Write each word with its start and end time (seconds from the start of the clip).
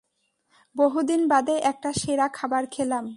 বহুদিন 0.75 1.21
বাদে 1.27 1.55
একটা 1.63 1.89
সেরা 1.93 2.27
খাবার 2.33 2.63
খেলাম। 2.71 3.05